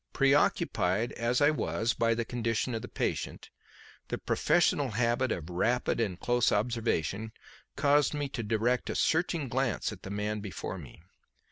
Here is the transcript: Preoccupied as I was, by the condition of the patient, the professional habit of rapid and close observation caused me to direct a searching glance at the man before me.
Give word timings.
Preoccupied 0.13 1.11
as 1.11 1.41
I 1.41 1.51
was, 1.51 1.93
by 1.93 2.15
the 2.15 2.25
condition 2.25 2.73
of 2.73 2.81
the 2.81 2.87
patient, 2.87 3.51
the 4.07 4.17
professional 4.17 4.89
habit 4.89 5.31
of 5.31 5.51
rapid 5.51 5.99
and 5.99 6.19
close 6.19 6.51
observation 6.51 7.31
caused 7.75 8.15
me 8.15 8.27
to 8.29 8.41
direct 8.41 8.89
a 8.89 8.95
searching 8.95 9.47
glance 9.47 9.91
at 9.91 10.01
the 10.01 10.09
man 10.09 10.39
before 10.39 10.79
me. 10.79 11.03